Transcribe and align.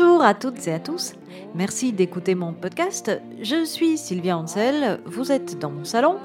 Bonjour 0.00 0.22
à 0.22 0.32
toutes 0.32 0.68
et 0.68 0.72
à 0.72 0.78
tous. 0.78 1.14
Merci 1.56 1.92
d'écouter 1.92 2.36
mon 2.36 2.52
podcast. 2.52 3.10
Je 3.42 3.64
suis 3.64 3.98
Sylvia 3.98 4.38
Ansel, 4.38 5.00
vous 5.06 5.32
êtes 5.32 5.58
dans 5.58 5.70
mon 5.70 5.84
salon. 5.84 6.18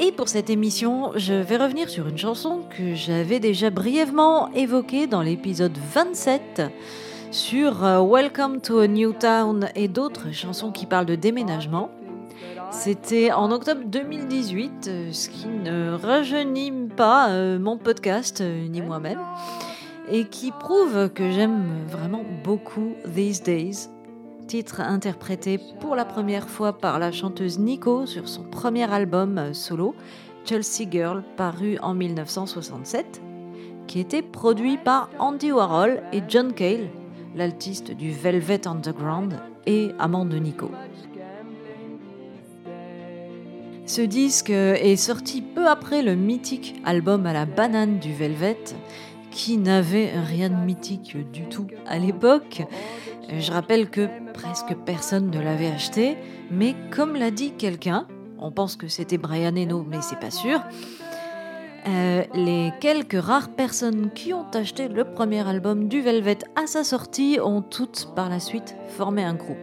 Et 0.00 0.10
pour 0.10 0.28
cette 0.28 0.50
émission, 0.50 1.12
je 1.14 1.34
vais 1.34 1.56
revenir 1.56 1.88
sur 1.88 2.08
une 2.08 2.18
chanson 2.18 2.62
que 2.76 2.96
j'avais 2.96 3.38
déjà 3.38 3.70
brièvement 3.70 4.50
évoquée 4.54 5.06
dans 5.06 5.22
l'épisode 5.22 5.78
27 5.92 6.62
sur 7.30 7.84
euh, 7.84 8.00
Welcome 8.02 8.60
to 8.60 8.80
a 8.80 8.88
New 8.88 9.12
Town 9.12 9.68
et 9.76 9.86
d'autres 9.86 10.32
chansons 10.32 10.72
qui 10.72 10.84
parlent 10.84 11.06
de 11.06 11.14
déménagement. 11.14 11.92
C'était 12.72 13.30
en 13.30 13.52
octobre 13.52 13.82
2018, 13.86 14.86
euh, 14.88 15.12
ce 15.12 15.28
qui 15.28 15.46
ne 15.46 15.92
rajeunit 15.92 16.88
pas 16.96 17.28
euh, 17.28 17.60
mon 17.60 17.78
podcast 17.78 18.42
ni 18.42 18.82
moi-même 18.82 19.20
et 20.10 20.24
qui 20.24 20.52
prouve 20.52 21.08
que 21.10 21.30
j'aime 21.30 21.86
vraiment 21.88 22.24
beaucoup 22.42 22.94
These 23.14 23.42
Days, 23.42 23.88
titre 24.46 24.80
interprété 24.80 25.58
pour 25.80 25.96
la 25.96 26.04
première 26.04 26.48
fois 26.48 26.74
par 26.74 26.98
la 26.98 27.12
chanteuse 27.12 27.58
Nico 27.58 28.06
sur 28.06 28.28
son 28.28 28.42
premier 28.44 28.90
album 28.92 29.54
solo, 29.54 29.94
Chelsea 30.44 30.88
Girl, 30.90 31.22
paru 31.36 31.78
en 31.82 31.94
1967, 31.94 33.22
qui 33.86 34.00
était 34.00 34.22
produit 34.22 34.76
par 34.76 35.08
Andy 35.18 35.52
Warhol 35.52 36.02
et 36.12 36.22
John 36.28 36.52
Cale, 36.52 36.90
l'altiste 37.34 37.90
du 37.92 38.12
Velvet 38.12 38.68
Underground 38.68 39.40
et 39.66 39.92
amant 39.98 40.26
de 40.26 40.36
Nico. 40.36 40.70
Ce 43.86 44.00
disque 44.00 44.50
est 44.50 44.96
sorti 44.96 45.42
peu 45.42 45.66
après 45.66 46.02
le 46.02 46.14
mythique 46.14 46.80
album 46.84 47.26
à 47.26 47.34
la 47.34 47.44
banane 47.44 47.98
du 47.98 48.14
Velvet 48.14 48.56
qui 49.34 49.58
n'avait 49.58 50.12
rien 50.14 50.48
de 50.48 50.54
mythique 50.54 51.16
du 51.32 51.48
tout 51.48 51.66
à 51.86 51.98
l'époque. 51.98 52.62
Je 53.36 53.50
rappelle 53.50 53.90
que 53.90 54.08
presque 54.32 54.76
personne 54.86 55.28
ne 55.30 55.40
l'avait 55.40 55.70
acheté, 55.70 56.16
mais 56.52 56.76
comme 56.92 57.16
l'a 57.16 57.32
dit 57.32 57.52
quelqu'un, 57.52 58.06
on 58.38 58.52
pense 58.52 58.76
que 58.76 58.86
c'était 58.86 59.18
Brian 59.18 59.56
Eno, 59.56 59.84
mais 59.88 60.00
c'est 60.02 60.20
pas 60.20 60.30
sûr. 60.30 60.60
Euh, 61.88 62.22
les 62.34 62.72
quelques 62.80 63.20
rares 63.20 63.50
personnes 63.50 64.10
qui 64.14 64.32
ont 64.32 64.46
acheté 64.54 64.86
le 64.86 65.04
premier 65.04 65.46
album 65.46 65.88
du 65.88 66.00
Velvet 66.00 66.38
à 66.54 66.68
sa 66.68 66.84
sortie 66.84 67.38
ont 67.42 67.60
toutes 67.60 68.14
par 68.14 68.30
la 68.30 68.38
suite 68.38 68.76
formé 68.96 69.24
un 69.24 69.34
groupe. 69.34 69.58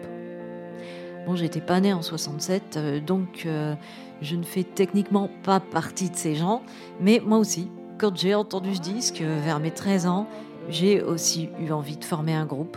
Bon, 1.26 1.36
j'étais 1.36 1.62
pas 1.62 1.80
née 1.80 1.94
en 1.94 2.02
67, 2.02 2.76
euh, 2.76 3.00
donc 3.00 3.44
euh, 3.46 3.74
je 4.22 4.36
ne 4.36 4.44
fais 4.44 4.64
techniquement 4.64 5.30
pas 5.44 5.62
partie 5.62 6.10
de 6.10 6.16
ces 6.16 6.36
gens, 6.36 6.62
mais 7.00 7.22
moi 7.24 7.38
aussi, 7.38 7.70
quand 8.02 8.18
j'ai 8.18 8.34
entendu 8.34 8.74
ce 8.74 8.82
disque, 8.82 9.22
euh, 9.22 9.40
vers 9.46 9.60
mes 9.60 9.70
13 9.70 10.08
ans, 10.08 10.26
j'ai 10.70 11.04
aussi 11.04 11.50
eu 11.60 11.72
envie 11.72 11.98
de 11.98 12.04
former 12.04 12.34
un 12.34 12.48
groupe, 12.48 12.76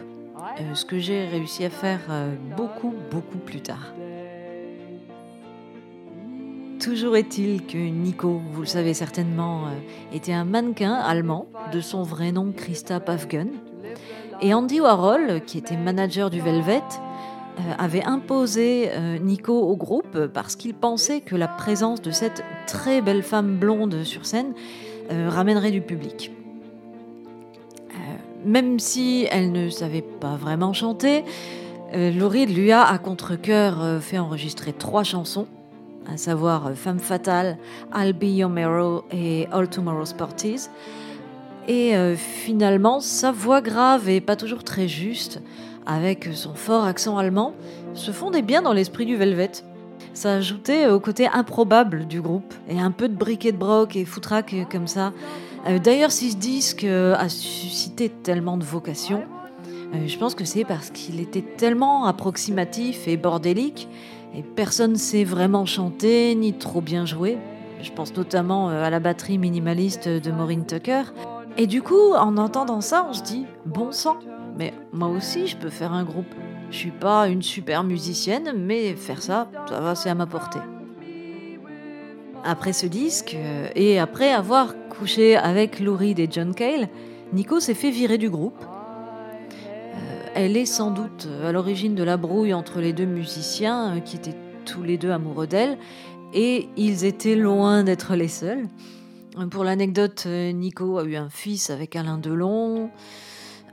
euh, 0.60 0.74
ce 0.74 0.84
que 0.84 0.98
j'ai 0.98 1.24
réussi 1.24 1.64
à 1.64 1.70
faire 1.70 2.00
euh, 2.10 2.34
beaucoup, 2.58 2.92
beaucoup 3.10 3.38
plus 3.38 3.62
tard. 3.62 3.94
Toujours 6.78 7.16
est-il 7.16 7.64
que 7.64 7.78
Nico, 7.78 8.42
vous 8.52 8.60
le 8.60 8.66
savez 8.66 8.92
certainement, 8.92 9.62
était 10.12 10.34
un 10.34 10.44
mannequin 10.44 10.92
allemand 10.92 11.46
de 11.72 11.80
son 11.80 12.02
vrai 12.02 12.30
nom 12.30 12.52
Christa 12.54 13.00
Pafgen. 13.00 13.48
Et 14.42 14.52
Andy 14.52 14.82
Warhol, 14.82 15.40
qui 15.46 15.56
était 15.56 15.78
manager 15.78 16.28
du 16.28 16.42
Velvet, 16.42 16.82
avait 17.78 18.04
imposé 18.04 18.90
Nico 19.22 19.58
au 19.58 19.76
groupe 19.76 20.26
parce 20.26 20.56
qu'il 20.56 20.74
pensait 20.74 21.22
que 21.22 21.36
la 21.36 21.48
présence 21.48 22.02
de 22.02 22.10
cette 22.10 22.44
très 22.66 23.00
belle 23.00 23.22
femme 23.22 23.56
blonde 23.56 24.02
sur 24.02 24.26
scène 24.26 24.52
euh, 25.10 25.28
ramènerait 25.28 25.70
du 25.70 25.80
public. 25.80 26.30
Euh, 27.90 27.94
même 28.44 28.78
si 28.78 29.26
elle 29.30 29.52
ne 29.52 29.68
savait 29.68 30.02
pas 30.02 30.36
vraiment 30.36 30.72
chanter, 30.72 31.24
euh, 31.94 32.10
Laurie 32.10 32.46
lui 32.46 32.72
a 32.72 32.84
à 32.84 32.98
contre-coeur 32.98 34.00
fait 34.00 34.18
enregistrer 34.18 34.72
trois 34.72 35.04
chansons, 35.04 35.46
à 36.10 36.16
savoir 36.16 36.72
Femme 36.74 36.98
fatale, 36.98 37.58
I'll 37.94 38.12
Be 38.12 38.24
Your 38.24 38.50
Mirror 38.50 39.04
et 39.12 39.46
All 39.52 39.68
Tomorrow's 39.68 40.12
Parties. 40.12 40.68
Et 41.66 41.94
finalement, 42.16 43.00
sa 43.00 43.32
voix 43.32 43.62
grave 43.62 44.10
et 44.10 44.20
pas 44.20 44.36
toujours 44.36 44.64
très 44.64 44.86
juste, 44.86 45.40
avec 45.86 46.28
son 46.34 46.52
fort 46.54 46.84
accent 46.84 47.16
allemand, 47.16 47.54
se 47.94 48.10
fondait 48.10 48.42
bien 48.42 48.60
dans 48.60 48.74
l'esprit 48.74 49.06
du 49.06 49.16
Velvet. 49.16 49.50
Ça 50.12 50.34
ajoutait 50.34 50.88
au 50.88 51.00
côté 51.00 51.26
improbable 51.26 52.06
du 52.06 52.20
groupe 52.20 52.54
et 52.68 52.78
un 52.78 52.90
peu 52.90 53.08
de 53.08 53.14
briquet 53.16 53.52
de 53.52 53.56
broc 53.56 53.96
et 53.96 54.04
foutraque 54.04 54.54
comme 54.70 54.86
ça. 54.86 55.12
Euh, 55.66 55.78
d'ailleurs, 55.78 56.12
si 56.12 56.32
ce 56.32 56.36
disque 56.36 56.84
euh, 56.84 57.14
a 57.16 57.28
suscité 57.28 58.08
tellement 58.08 58.56
de 58.56 58.64
vocations, 58.64 59.24
euh, 59.94 60.06
je 60.06 60.18
pense 60.18 60.34
que 60.34 60.44
c'est 60.44 60.64
parce 60.64 60.90
qu'il 60.90 61.20
était 61.20 61.42
tellement 61.42 62.04
approximatif 62.04 63.08
et 63.08 63.16
bordélique 63.16 63.88
et 64.36 64.42
personne 64.42 64.92
ne 64.92 64.98
sait 64.98 65.24
vraiment 65.24 65.64
chanter 65.64 66.34
ni 66.34 66.52
trop 66.52 66.80
bien 66.80 67.06
jouer. 67.06 67.38
Je 67.82 67.90
pense 67.92 68.14
notamment 68.16 68.68
à 68.68 68.88
la 68.88 68.98
batterie 68.98 69.38
minimaliste 69.38 70.08
de 70.08 70.30
Maureen 70.30 70.64
Tucker. 70.64 71.02
Et 71.56 71.66
du 71.66 71.82
coup, 71.82 72.14
en 72.14 72.36
entendant 72.36 72.80
ça, 72.80 73.06
on 73.08 73.12
se 73.12 73.22
dit 73.22 73.46
bon 73.66 73.92
sang, 73.92 74.16
mais 74.58 74.72
moi 74.92 75.08
aussi 75.08 75.46
je 75.46 75.56
peux 75.56 75.70
faire 75.70 75.92
un 75.92 76.02
groupe. 76.02 76.34
Je 76.74 76.80
suis 76.80 76.90
pas 76.90 77.28
une 77.28 77.40
super 77.40 77.84
musicienne, 77.84 78.52
mais 78.56 78.96
faire 78.96 79.22
ça, 79.22 79.48
ça 79.68 79.78
va, 79.78 79.94
c'est 79.94 80.10
à 80.10 80.16
ma 80.16 80.26
portée. 80.26 80.58
Après 82.42 82.72
ce 82.72 82.86
disque, 82.86 83.36
euh, 83.38 83.68
et 83.76 84.00
après 84.00 84.32
avoir 84.32 84.74
couché 84.88 85.36
avec 85.36 85.78
Lou 85.78 85.96
et 86.02 86.28
John 86.28 86.52
Cale, 86.52 86.88
Nico 87.32 87.60
s'est 87.60 87.74
fait 87.74 87.92
virer 87.92 88.18
du 88.18 88.28
groupe. 88.28 88.60
Euh, 88.60 90.26
elle 90.34 90.56
est 90.56 90.66
sans 90.66 90.90
doute 90.90 91.28
à 91.44 91.52
l'origine 91.52 91.94
de 91.94 92.02
la 92.02 92.16
brouille 92.16 92.52
entre 92.52 92.80
les 92.80 92.92
deux 92.92 93.06
musiciens, 93.06 93.94
euh, 93.94 94.00
qui 94.00 94.16
étaient 94.16 94.36
tous 94.64 94.82
les 94.82 94.98
deux 94.98 95.12
amoureux 95.12 95.46
d'elle, 95.46 95.78
et 96.32 96.66
ils 96.76 97.04
étaient 97.04 97.36
loin 97.36 97.84
d'être 97.84 98.16
les 98.16 98.26
seuls. 98.26 98.66
Pour 99.52 99.62
l'anecdote, 99.62 100.26
Nico 100.26 100.98
a 100.98 101.04
eu 101.04 101.14
un 101.14 101.28
fils 101.28 101.70
avec 101.70 101.94
Alain 101.94 102.18
Delon 102.18 102.90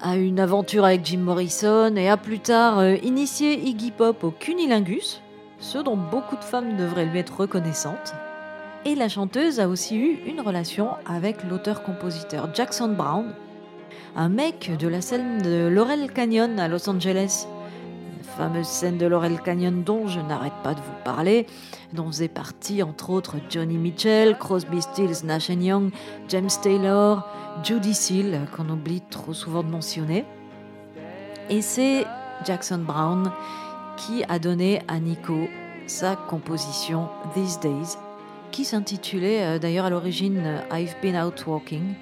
a 0.02 0.16
une 0.16 0.40
aventure 0.40 0.86
avec 0.86 1.06
Jim 1.06 1.20
Morrison 1.20 1.96
et 1.96 2.10
a 2.10 2.18
plus 2.18 2.40
tard 2.40 2.80
euh, 2.80 2.96
initié 3.04 3.60
Iggy 3.60 3.92
Pop 3.92 4.24
au 4.24 4.32
cunilingus, 4.32 5.22
ce 5.60 5.78
dont 5.78 5.98
beaucoup 5.98 6.36
de 6.36 6.44
femmes 6.44 6.76
devraient 6.76 7.06
lui 7.06 7.20
être 7.20 7.42
reconnaissantes. 7.42 8.14
Et 8.84 8.96
la 8.96 9.10
chanteuse 9.10 9.60
a 9.60 9.68
aussi 9.68 9.98
eu 9.98 10.20
une 10.26 10.42
relation 10.42 10.90
avec 11.06 11.44
l'auteur-compositeur 11.44 12.50
Jackson 12.54 12.90
Brown, 12.90 13.34
un 14.16 14.30
mec 14.30 14.72
de 14.78 14.88
la 14.88 15.02
scène 15.02 15.42
de 15.42 15.68
Laurel 15.68 16.12
Canyon 16.12 16.60
à 16.60 16.68
Los 16.68 16.90
Angeles, 16.90 17.46
fameuse 18.38 18.68
scène 18.68 18.98
de 18.98 19.06
Laurel 19.06 19.40
Canyon 19.42 19.84
dont 19.84 20.08
je 20.08 20.20
n'arrête 20.20 20.54
pas 20.64 20.74
de 20.74 20.80
vous 20.80 21.04
parler, 21.04 21.48
dont 21.94 22.08
faisait 22.08 22.28
partie 22.28 22.82
entre 22.84 23.10
autres 23.10 23.38
Johnny 23.50 23.78
Mitchell, 23.78 24.38
Crosby, 24.38 24.82
Stills, 24.82 25.26
Nash 25.26 25.50
Young, 25.50 25.92
James 26.30 26.50
Taylor, 26.62 27.28
Judy 27.64 27.94
Seal, 27.94 28.48
qu'on 28.56 28.70
oublie 28.70 29.02
trop 29.10 29.34
souvent 29.34 29.64
de 29.64 29.70
mentionner. 29.70 30.26
Et 31.50 31.62
c'est 31.62 32.06
Jackson 32.46 32.80
Brown 32.80 33.32
qui 33.98 34.24
a 34.30 34.40
donné 34.40 34.82
à 34.88 35.00
Nico 35.00 35.48
sa 35.86 36.16
composition 36.16 37.10
These 37.34 37.60
Days, 37.60 37.98
qui 38.52 38.66
s'intitulait 38.66 39.44
euh, 39.44 39.60
d'ailleurs 39.60 39.86
à 39.86 39.90
l'origine 39.90 40.62
I've 40.72 40.96
Been 41.02 41.18
Out 41.18 41.46
Walking, 41.46 41.94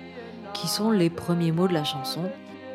qui 0.53 0.67
sont 0.67 0.91
les 0.91 1.09
premiers 1.09 1.51
mots 1.51 1.67
de 1.67 1.73
la 1.73 1.84
chanson. 1.84 2.29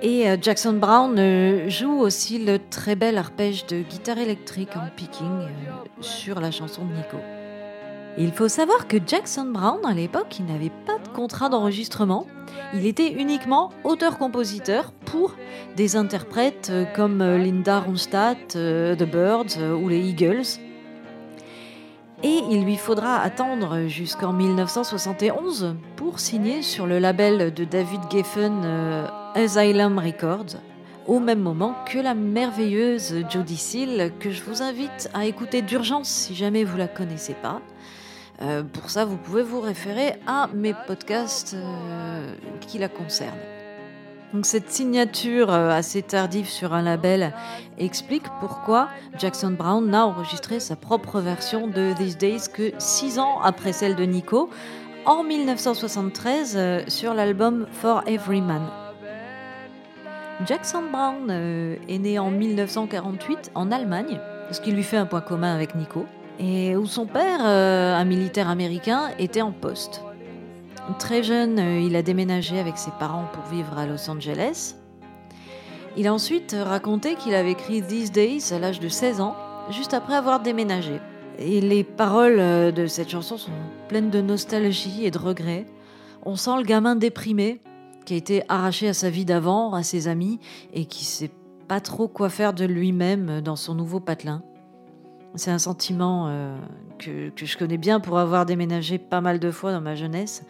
Et 0.05 0.29
euh, 0.29 0.37
Jackson 0.39 0.75
Brown 0.75 1.17
euh, 1.19 1.71
joue 1.71 1.99
aussi 1.99 2.39
le 2.39 2.59
très 2.59 2.95
bel 2.95 3.17
arpège 3.17 3.65
de 3.65 3.81
guitare 3.81 4.19
électrique 4.19 4.77
en 4.77 4.87
picking 4.95 5.27
euh, 5.27 5.47
sur 6.03 6.41
la 6.41 6.51
chanson 6.51 6.85
de 6.85 6.93
Nico. 6.93 7.17
il 8.19 8.31
faut 8.31 8.49
savoir 8.49 8.87
que 8.87 8.99
Jackson 9.05 9.47
Brown, 9.47 9.79
à 9.87 9.95
l'époque, 9.95 10.39
il 10.39 10.45
n'avait 10.45 10.73
pas 10.87 10.99
de 10.99 11.09
contrat 11.09 11.49
d'enregistrement. 11.49 12.27
Il 12.75 12.85
était 12.85 13.13
uniquement 13.13 13.71
auteur-compositeur 13.83 14.93
pour 15.07 15.37
des 15.75 15.97
interprètes 15.97 16.71
comme 16.95 17.23
Linda 17.23 17.81
Ronstadt, 17.81 18.49
The 18.49 19.11
Birds 19.11 19.57
ou 19.83 19.89
les 19.89 20.07
Eagles. 20.07 20.61
Et 22.23 22.41
il 22.51 22.63
lui 22.63 22.77
faudra 22.77 23.21
attendre 23.21 23.87
jusqu'en 23.87 24.35
1971 24.35 25.75
pour 25.97 26.21
signer 26.21 26.61
sur 26.61 26.87
le 26.87 26.99
label 26.99 27.55
de 27.55 27.65
David 27.65 28.01
Geffen 28.11 29.07
Asylum 29.35 29.99
Records, 29.99 30.61
au 31.07 31.19
même 31.19 31.41
moment 31.41 31.75
que 31.87 31.99
la 31.99 32.15
merveilleuse 32.15 33.25
Jodie 33.29 33.57
Seal, 33.57 34.13
que 34.21 34.31
je 34.31 34.43
vous 34.45 34.63
invite 34.63 35.11
à 35.13 35.27
écouter 35.27 35.61
d'urgence 35.61 36.09
si 36.09 36.37
jamais 36.37 36.63
vous 36.63 36.77
la 36.77 36.87
connaissez 36.87 37.35
pas. 37.35 37.61
Euh, 38.43 38.63
pour 38.63 38.91
ça, 38.91 39.05
vous 39.05 39.17
pouvez 39.17 39.43
vous 39.43 39.61
référer 39.61 40.15
à 40.29 40.49
mes 40.55 40.73
podcasts 40.87 41.55
euh, 41.55 42.33
qui 42.61 42.79
la 42.79 42.89
concernent. 42.89 43.39
Donc 44.33 44.47
cette 44.47 44.71
signature 44.71 45.53
euh, 45.53 45.71
assez 45.71 46.03
tardive 46.03 46.49
sur 46.49 46.73
un 46.73 46.83
label 46.83 47.33
explique 47.77 48.25
pourquoi 48.39 48.89
Jackson 49.19 49.51
Brown 49.51 49.85
n'a 49.85 50.07
enregistré 50.07 50.61
sa 50.61 50.77
propre 50.77 51.21
version 51.21 51.67
de 51.67 51.93
These 51.97 52.19
Days 52.19 52.43
que 52.53 52.73
six 52.79 53.19
ans 53.19 53.41
après 53.43 53.73
celle 53.73 53.97
de 53.97 54.05
Nico, 54.05 54.49
en 55.07 55.25
1973 55.25 56.89
sur 56.89 57.15
l'album 57.15 57.67
For 57.73 58.03
Every 58.07 58.41
Man. 58.41 58.84
Jackson 60.45 60.83
Brown 60.91 61.29
euh, 61.31 61.77
est 61.89 61.99
né 61.99 62.19
en 62.19 62.31
1948 62.31 63.53
en 63.55 63.71
Allemagne, 63.71 64.19
ce 64.51 64.61
qui 64.61 64.73
lui 64.73 64.83
fait 64.83 64.97
un 64.97 65.07
point 65.07 65.21
commun 65.21 65.55
avec 65.55 65.75
Nico, 65.77 66.07
et 66.41 66.77
où 66.77 66.87
son 66.87 67.07
père, 67.07 67.41
euh, 67.45 67.95
un 67.95 68.05
militaire 68.05 68.49
américain, 68.49 69.11
était 69.19 69.43
en 69.43 69.53
poste. 69.53 70.03
Très 70.99 71.23
jeune, 71.23 71.59
euh, 71.59 71.81
il 71.81 71.95
a 71.95 72.03
déménagé 72.03 72.59
avec 72.59 72.77
ses 72.79 72.91
parents 72.99 73.27
pour 73.33 73.45
vivre 73.45 73.79
à 73.79 73.87
Los 73.87 74.11
Angeles. 74.11 74.75
Il 75.97 76.09
a 76.09 76.13
ensuite 76.13 76.55
raconté 76.61 77.15
qu'il 77.15 77.35
avait 77.37 77.53
écrit 77.53 77.81
These 77.81 78.11
Days 78.11 78.53
à 78.53 78.59
l'âge 78.59 78.81
de 78.81 78.89
16 78.89 79.21
ans, 79.21 79.37
juste 79.71 79.95
après 79.95 80.15
avoir 80.15 80.41
déménagé. 80.41 81.01
Et 81.39 81.61
les 81.61 81.85
paroles 81.85 82.73
de 82.73 82.87
cette 82.87 83.11
chanson 83.11 83.37
sont 83.39 83.51
pleines 83.89 84.11
de 84.11 84.21
nostalgie 84.21 85.05
et 85.05 85.11
de 85.11 85.19
regrets. 85.19 85.67
On 86.25 86.37
sent 86.37 86.57
le 86.59 86.63
gamin 86.63 86.97
déprimé, 86.97 87.61
qui 88.05 88.15
a 88.15 88.17
été 88.17 88.43
arraché 88.49 88.89
à 88.89 88.95
sa 88.95 89.11
vie 89.11 89.25
d'avant, 89.25 89.75
à 89.75 89.83
ses 89.83 90.09
amis, 90.09 90.39
et 90.73 90.85
qui 90.85 91.05
sait 91.05 91.31
pas 91.69 91.81
trop 91.81 92.09
quoi 92.09 92.29
faire 92.29 92.53
de 92.53 92.65
lui-même 92.65 93.41
dans 93.41 93.57
son 93.57 93.75
nouveau 93.75 94.01
patelin. 94.01 94.43
C'est 95.35 95.51
un 95.51 95.59
sentiment 95.59 96.27
euh, 96.29 96.57
que, 96.99 97.33
je 97.37 97.57
connais 97.59 97.79
bien 97.79 97.99
pour 97.99 98.19
avoir 98.19 98.47
déménagé 98.47 98.99
pas 98.99 99.21
mal 99.21 99.41
de 99.41 99.51
fois 99.51 99.73
dans 99.73 99.81
ma 99.81 99.95
jeunesse. 99.95 100.45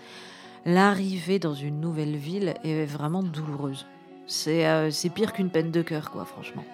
L'arrivée 0.66 1.38
dans 1.38 1.54
une 1.54 1.80
nouvelle 1.80 2.16
ville 2.16 2.54
est 2.64 2.84
vraiment 2.84 3.22
douloureuse. 3.22 3.86
C'est 4.26 4.66
euh, 4.66 4.90
pire 5.14 5.32
qu'une 5.32 5.50
peine 5.50 5.70
de 5.70 5.82
cœur, 5.82 6.10
quoi, 6.10 6.24
franchement. 6.24 6.64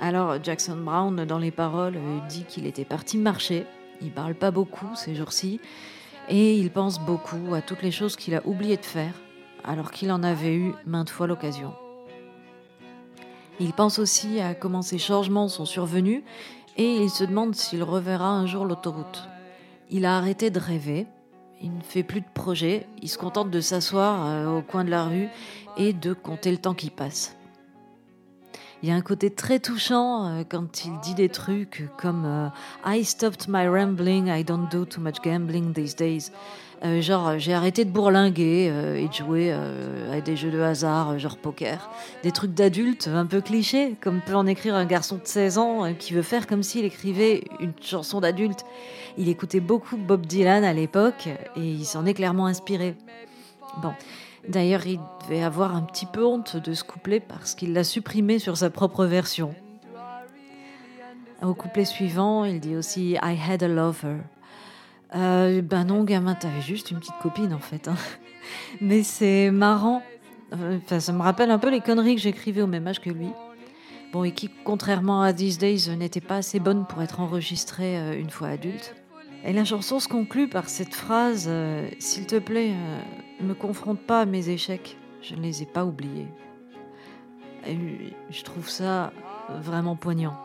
Alors 0.00 0.42
Jackson 0.42 0.76
Brown, 0.76 1.24
dans 1.24 1.38
les 1.38 1.50
paroles, 1.50 1.98
dit 2.28 2.44
qu'il 2.44 2.66
était 2.66 2.84
parti 2.84 3.16
marcher. 3.16 3.64
Il 4.02 4.10
parle 4.10 4.34
pas 4.34 4.50
beaucoup 4.50 4.88
ces 4.96 5.14
jours-ci, 5.14 5.60
et 6.28 6.56
il 6.56 6.70
pense 6.70 6.98
beaucoup 7.00 7.54
à 7.54 7.62
toutes 7.62 7.82
les 7.82 7.90
choses 7.90 8.16
qu'il 8.16 8.34
a 8.34 8.46
oublié 8.46 8.76
de 8.76 8.84
faire, 8.84 9.14
alors 9.62 9.90
qu'il 9.90 10.10
en 10.12 10.22
avait 10.22 10.54
eu 10.54 10.72
maintes 10.86 11.10
fois 11.10 11.26
l'occasion. 11.26 11.72
Il 13.60 13.72
pense 13.72 13.98
aussi 13.98 14.40
à 14.40 14.54
comment 14.54 14.82
ces 14.82 14.98
changements 14.98 15.48
sont 15.48 15.64
survenus 15.64 16.22
et 16.76 16.96
il 16.96 17.10
se 17.10 17.24
demande 17.24 17.54
s'il 17.54 17.82
reverra 17.82 18.28
un 18.28 18.46
jour 18.46 18.64
l'autoroute. 18.64 19.28
Il 19.90 20.06
a 20.06 20.16
arrêté 20.16 20.50
de 20.50 20.58
rêver, 20.58 21.06
il 21.62 21.72
ne 21.72 21.82
fait 21.82 22.02
plus 22.02 22.20
de 22.20 22.26
projets, 22.34 22.86
il 23.00 23.08
se 23.08 23.18
contente 23.18 23.50
de 23.50 23.60
s'asseoir 23.60 24.26
euh, 24.26 24.58
au 24.58 24.62
coin 24.62 24.84
de 24.84 24.90
la 24.90 25.04
rue 25.04 25.28
et 25.76 25.92
de 25.92 26.12
compter 26.12 26.50
le 26.50 26.58
temps 26.58 26.74
qui 26.74 26.90
passe. 26.90 27.36
Il 28.84 28.88
y 28.88 28.90
a 28.90 28.96
un 28.96 29.00
côté 29.00 29.30
très 29.30 29.60
touchant 29.60 30.26
euh, 30.26 30.42
quand 30.46 30.84
il 30.84 30.92
dit 31.00 31.14
des 31.14 31.30
trucs 31.30 31.84
comme 31.96 32.24
euh, 32.26 32.48
I 32.84 33.02
stopped 33.02 33.46
my 33.48 33.66
rambling, 33.66 34.28
I 34.28 34.44
don't 34.44 34.68
do 34.70 34.84
too 34.84 35.00
much 35.00 35.22
gambling 35.24 35.72
these 35.72 35.96
days. 35.96 36.30
Euh, 36.84 37.00
genre, 37.00 37.38
j'ai 37.38 37.54
arrêté 37.54 37.86
de 37.86 37.90
bourlinguer 37.90 38.66
et 38.98 39.08
de 39.08 39.12
jouer 39.14 39.52
à 39.52 40.20
des 40.20 40.36
jeux 40.36 40.50
de 40.50 40.60
hasard, 40.60 41.18
genre 41.18 41.38
poker. 41.38 41.88
Des 42.22 42.30
trucs 42.30 42.52
d'adultes 42.52 43.08
un 43.08 43.24
peu 43.24 43.40
clichés, 43.40 43.96
comme 44.02 44.20
peut 44.20 44.34
en 44.34 44.46
écrire 44.46 44.74
un 44.74 44.84
garçon 44.84 45.16
de 45.16 45.26
16 45.26 45.56
ans 45.56 45.94
qui 45.98 46.12
veut 46.12 46.20
faire 46.20 46.46
comme 46.46 46.62
s'il 46.62 46.84
écrivait 46.84 47.44
une 47.60 47.72
chanson 47.80 48.20
d'adulte. 48.20 48.66
Il 49.16 49.30
écoutait 49.30 49.60
beaucoup 49.60 49.96
Bob 49.96 50.26
Dylan 50.26 50.62
à 50.62 50.74
l'époque 50.74 51.30
et 51.56 51.62
il 51.62 51.86
s'en 51.86 52.04
est 52.04 52.12
clairement 52.12 52.44
inspiré. 52.44 52.96
Bon, 53.82 53.92
D'ailleurs, 54.48 54.86
il 54.86 55.00
devait 55.22 55.42
avoir 55.42 55.74
un 55.74 55.82
petit 55.82 56.06
peu 56.06 56.24
honte 56.24 56.56
de 56.56 56.74
ce 56.74 56.84
couplet 56.84 57.20
parce 57.20 57.54
qu'il 57.54 57.72
l'a 57.72 57.84
supprimé 57.84 58.38
sur 58.38 58.56
sa 58.56 58.70
propre 58.70 59.06
version. 59.06 59.54
Au 61.42 61.54
couplet 61.54 61.84
suivant, 61.84 62.44
il 62.44 62.60
dit 62.60 62.76
aussi 62.76 63.12
I 63.22 63.38
had 63.48 63.62
a 63.62 63.68
lover. 63.68 64.18
Euh, 65.14 65.62
ben 65.62 65.84
non, 65.84 66.04
gamin, 66.04 66.34
t'avais 66.34 66.60
juste 66.60 66.90
une 66.90 66.98
petite 66.98 67.18
copine 67.22 67.54
en 67.54 67.58
fait. 67.58 67.88
Hein. 67.88 67.96
Mais 68.80 69.02
c'est 69.02 69.50
marrant. 69.50 70.02
Enfin, 70.52 71.00
ça 71.00 71.12
me 71.12 71.22
rappelle 71.22 71.50
un 71.50 71.58
peu 71.58 71.70
les 71.70 71.80
conneries 71.80 72.16
que 72.16 72.20
j'écrivais 72.20 72.62
au 72.62 72.66
même 72.66 72.86
âge 72.86 73.00
que 73.00 73.10
lui. 73.10 73.28
Bon, 74.12 74.24
et 74.24 74.32
qui, 74.32 74.50
contrairement 74.64 75.22
à 75.22 75.32
These 75.32 75.58
Days, 75.58 75.90
n'était 75.96 76.20
pas 76.20 76.36
assez 76.36 76.60
bonne 76.60 76.86
pour 76.86 77.02
être 77.02 77.20
enregistrée 77.20 77.98
euh, 77.98 78.18
une 78.18 78.30
fois 78.30 78.48
adulte. 78.48 78.94
Et 79.44 79.52
la 79.52 79.64
chanson 79.64 79.98
se 79.98 80.08
conclut 80.08 80.48
par 80.48 80.68
cette 80.68 80.94
phrase 80.94 81.46
euh, 81.48 81.88
S'il 81.98 82.26
te 82.26 82.38
plaît, 82.38 82.72
ne 83.40 83.46
me 83.46 83.54
confronte 83.54 84.00
pas 84.00 84.22
à 84.22 84.24
mes 84.24 84.48
échecs, 84.48 84.96
je 85.22 85.34
ne 85.34 85.40
les 85.40 85.62
ai 85.62 85.66
pas 85.66 85.84
oubliés. 85.84 86.28
je 87.66 88.42
trouve 88.44 88.68
ça 88.68 89.12
vraiment 89.62 89.96
poignant. 89.96 90.36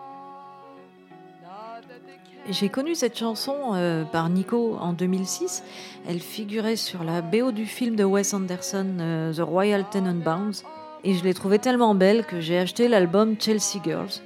J'ai 2.50 2.70
connu 2.70 2.96
cette 2.96 3.18
chanson 3.18 3.74
euh, 3.74 4.06
par 4.06 4.28
Nico 4.30 4.76
en 4.80 4.94
2006. 4.94 5.64
Elle 6.08 6.20
figurait 6.20 6.78
sur 6.78 7.04
la 7.04 7.22
BO 7.22 7.52
du 7.52 7.66
film 7.66 7.96
de 7.96 8.04
Wes 8.04 8.34
Anderson, 8.34 8.88
euh, 9.00 9.34
The 9.34 9.42
Royal 9.42 9.86
Tenenbaums, 9.92 10.64
et 11.04 11.14
je 11.14 11.24
l'ai 11.24 11.36
trouvée 11.36 11.60
tellement 11.60 11.94
belle 11.94 12.26
que 12.26 12.40
j'ai 12.40 12.58
acheté 12.58 12.88
l'album 12.88 13.36
Chelsea 13.40 13.84
Girls. 13.84 14.24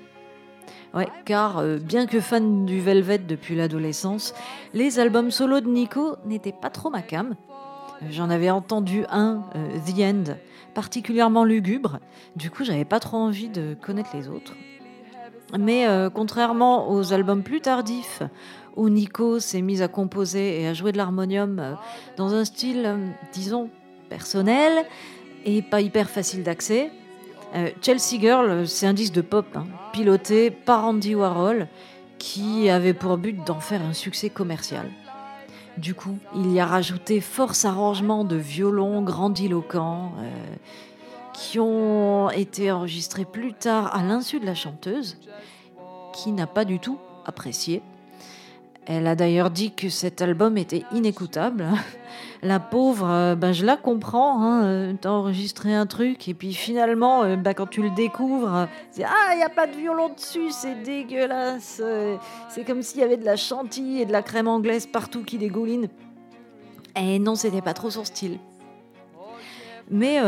Ouais, 0.94 1.08
car 1.26 1.58
euh, 1.58 1.78
bien 1.78 2.06
que 2.06 2.22
fan 2.22 2.66
du 2.66 2.80
Velvet 2.80 3.18
depuis 3.18 3.56
l'adolescence, 3.56 4.34
les 4.74 5.00
albums 5.00 5.32
solo 5.32 5.60
de 5.60 5.68
Nico 5.68 6.16
n'étaient 6.26 6.54
pas 6.54 6.70
trop 6.70 6.90
ma 6.90 7.02
cam. 7.02 7.36
J'en 8.12 8.30
avais 8.30 8.50
entendu 8.50 9.06
un, 9.10 9.44
euh, 9.56 9.78
The 9.86 10.00
End, 10.00 10.36
particulièrement 10.74 11.44
lugubre. 11.44 12.00
Du 12.36 12.50
coup, 12.50 12.64
j'avais 12.64 12.86
pas 12.86 13.00
trop 13.00 13.18
envie 13.18 13.50
de 13.50 13.76
connaître 13.82 14.12
les 14.16 14.28
autres. 14.28 14.54
Mais 15.58 15.88
euh, 15.88 16.10
contrairement 16.10 16.92
aux 16.92 17.14
albums 17.14 17.44
plus 17.44 17.62
tardifs, 17.62 18.24
où 18.76 18.90
Nico 18.90 19.40
s'est 19.40 19.62
mis 19.62 19.82
à 19.82 19.88
composer 19.88 20.62
et 20.62 20.68
à 20.68 20.74
jouer 20.74 20.92
de 20.92 20.98
l'harmonium 20.98 21.60
euh, 21.60 21.74
dans 22.18 22.34
un 22.34 22.44
style, 22.44 22.96
disons, 23.32 23.70
personnel 24.10 24.86
et 25.46 25.62
pas 25.62 25.82
hyper 25.82 26.10
facile 26.10 26.44
d'accès, 26.44 26.92
Chelsea 27.82 28.20
Girl, 28.20 28.68
c'est 28.68 28.88
un 28.88 28.94
disque 28.94 29.14
de 29.14 29.22
pop, 29.22 29.46
hein, 29.54 29.66
piloté 29.92 30.50
par 30.50 30.86
Andy 30.86 31.14
Warhol, 31.14 31.68
qui 32.18 32.68
avait 32.68 32.96
pour 32.96 33.16
but 33.18 33.46
d'en 33.46 33.60
faire 33.60 33.84
un 33.84 33.94
succès 33.94 34.32
commercial. 34.32 34.90
Du 35.78 35.96
coup, 35.96 36.18
il 36.36 36.52
y 36.52 36.60
a 36.60 36.66
rajouté 36.66 37.20
force 37.20 37.66
arrangements 37.66 38.24
de 38.24 38.36
violons 38.36 39.02
grandiloquents 39.02 40.14
euh, 40.20 40.56
qui 41.34 41.60
ont 41.60 42.30
été 42.30 42.72
enregistrés 42.72 43.26
plus 43.26 43.54
tard 43.54 43.96
à 43.96 44.04
l'insu 44.04 44.40
de 44.40 44.46
la 44.46 44.54
chanteuse, 44.54 45.18
qui 46.14 46.32
n'a 46.32 46.46
pas 46.46 46.64
du 46.64 46.80
tout 46.80 47.00
apprécié. 47.26 47.82
Elle 48.86 49.08
a 49.08 49.16
d'ailleurs 49.16 49.50
dit 49.50 49.72
que 49.72 49.88
cet 49.90 50.22
album 50.22 50.58
était 50.58 50.84
inécoutable. 50.92 51.66
La 52.44 52.60
pauvre, 52.60 53.10
euh, 53.10 53.36
ben 53.36 53.54
je 53.54 53.66
la 53.66 53.78
comprends. 53.78 54.44
Hein, 54.44 54.66
euh, 54.66 54.94
T'as 55.00 55.12
enregistré 55.12 55.74
un 55.74 55.86
truc 55.86 56.28
et 56.28 56.34
puis 56.34 56.54
finalement, 56.54 57.24
euh, 57.24 57.38
ben 57.38 57.54
quand 57.54 57.68
tu 57.68 57.82
le 57.82 57.90
découvres, 57.92 58.68
c'est 58.92 59.06
ah, 59.06 59.34
il 59.34 59.38
n'y 59.38 59.44
a 59.44 59.50
pas 59.50 59.66
de 59.66 59.78
violon 59.78 60.10
dessus, 60.10 60.52
c'est 60.52 60.84
dégueulasse. 60.84 61.82
C'est 62.50 62.66
comme 62.66 62.82
s'il 62.82 63.00
y 63.00 63.04
avait 63.04 63.16
de 63.16 63.24
la 63.24 63.38
chantilly 63.38 64.02
et 64.02 64.06
de 64.06 64.12
la 64.12 64.22
crème 64.22 64.50
anglaise 64.50 64.86
partout 64.86 65.24
qui 65.24 65.38
dégouline. 65.38 65.88
Et 66.98 67.18
non, 67.18 67.36
c'était 67.36 67.62
pas 67.62 67.74
trop 67.74 67.90
son 67.90 68.04
style. 68.04 68.38
Mais 69.90 70.20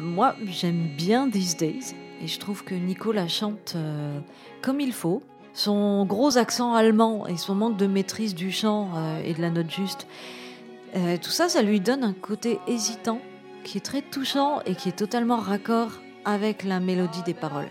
moi, 0.00 0.34
j'aime 0.46 0.88
bien 0.96 1.30
These 1.30 1.56
Days 1.56 1.94
et 2.20 2.26
je 2.26 2.40
trouve 2.40 2.64
que 2.64 2.74
Nico 2.74 3.12
la 3.12 3.28
chante 3.28 3.76
comme 4.62 4.80
il 4.80 4.92
faut. 4.92 5.22
Son 5.54 6.06
gros 6.06 6.38
accent 6.38 6.74
allemand 6.74 7.26
et 7.26 7.36
son 7.36 7.54
manque 7.54 7.76
de 7.76 7.86
maîtrise 7.86 8.34
du 8.34 8.50
chant 8.50 8.88
euh, 8.96 9.22
et 9.22 9.34
de 9.34 9.42
la 9.42 9.50
note 9.50 9.70
juste, 9.70 10.06
euh, 10.96 11.16
tout 11.20 11.30
ça, 11.30 11.48
ça 11.48 11.62
lui 11.62 11.80
donne 11.80 12.04
un 12.04 12.14
côté 12.14 12.58
hésitant 12.66 13.20
qui 13.62 13.78
est 13.78 13.82
très 13.82 14.02
touchant 14.02 14.60
et 14.64 14.74
qui 14.74 14.88
est 14.88 14.96
totalement 14.96 15.36
raccord 15.36 15.90
avec 16.24 16.64
la 16.64 16.80
mélodie 16.80 17.22
des 17.24 17.34
paroles. 17.34 17.68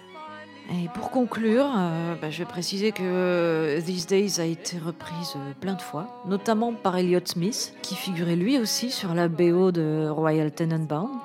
Et 0.70 0.90
pour 0.94 1.10
conclure, 1.10 1.66
euh, 1.76 2.14
bah, 2.22 2.30
je 2.30 2.38
vais 2.38 2.46
préciser 2.46 2.92
que 2.92 3.80
These 3.84 4.06
Days 4.06 4.40
a 4.40 4.46
été 4.46 4.78
reprise 4.78 5.34
plein 5.60 5.74
de 5.74 5.82
fois, 5.82 6.22
notamment 6.28 6.74
par 6.74 6.96
Elliott 6.98 7.28
Smith, 7.28 7.74
qui 7.82 7.96
figurait 7.96 8.36
lui 8.36 8.60
aussi 8.60 8.92
sur 8.92 9.16
la 9.16 9.28
BO 9.28 9.72
de 9.72 10.08
Royal 10.08 10.52
Tenenbaum, 10.52 11.20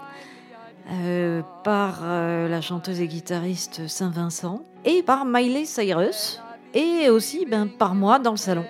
par 1.65 2.03
la 2.05 2.61
chanteuse 2.61 3.01
et 3.01 3.09
guitariste 3.09 3.89
Saint-Vincent, 3.89 4.63
et 4.85 5.03
par 5.03 5.25
Miley 5.25 5.65
Cyrus, 5.65 6.41
et 6.77 7.09
aussi 7.09 7.47
ben, 7.47 7.67
par 7.67 7.95
moi 7.95 8.19
dans 8.19 8.33
le 8.33 8.37
salon. 8.37 8.65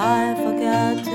I 0.00 0.32
forgot 0.36 1.07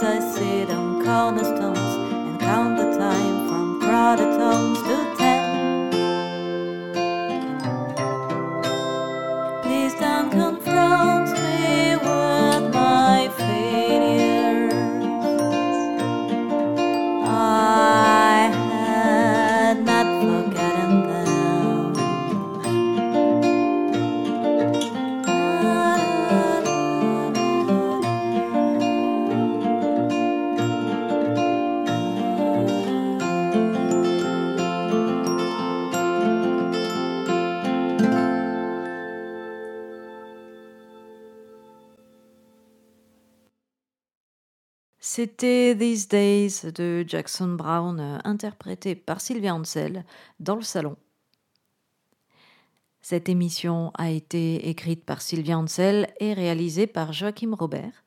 days 0.00 0.02
I 0.02 0.20
sit 0.20 0.70
on 0.70 1.04
cornerstones 1.04 1.59
C'était 45.22 45.76
These 45.78 46.08
Days 46.08 46.72
de 46.74 47.04
Jackson 47.06 47.48
Brown, 47.48 48.22
interprété 48.24 48.94
par 48.94 49.20
Sylvia 49.20 49.54
Ansel 49.54 50.06
dans 50.38 50.56
le 50.56 50.62
salon. 50.62 50.96
Cette 53.02 53.28
émission 53.28 53.92
a 53.98 54.08
été 54.08 54.70
écrite 54.70 55.04
par 55.04 55.20
Sylvia 55.20 55.58
Ansel 55.58 56.08
et 56.20 56.32
réalisée 56.32 56.86
par 56.86 57.12
Joachim 57.12 57.52
Robert. 57.52 58.02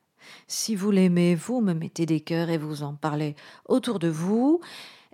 Si 0.48 0.74
vous 0.74 0.90
l'aimez, 0.90 1.36
vous 1.36 1.60
me 1.60 1.72
mettez 1.72 2.04
des 2.04 2.18
cœurs 2.18 2.50
et 2.50 2.58
vous 2.58 2.82
en 2.82 2.94
parlez 2.94 3.36
autour 3.68 4.00
de 4.00 4.08
vous. 4.08 4.60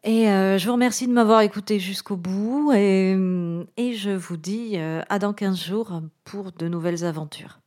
Et 0.02 0.30
euh, 0.30 0.56
je 0.56 0.68
vous 0.68 0.72
remercie 0.72 1.06
de 1.06 1.12
m'avoir 1.12 1.42
écouté 1.42 1.78
jusqu'au 1.78 2.16
bout 2.16 2.72
et, 2.72 3.10
et 3.76 3.92
je 3.92 4.10
vous 4.10 4.38
dis 4.38 4.78
euh, 4.78 5.02
à 5.10 5.18
dans 5.18 5.34
15 5.34 5.62
jours 5.62 6.00
pour 6.24 6.52
de 6.52 6.66
nouvelles 6.66 7.04
aventures. 7.04 7.59